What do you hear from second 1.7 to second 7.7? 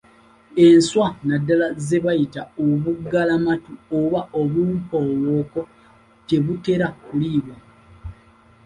ze bayita obuggalamatu oba obumpowooko tebutera kuliibwa.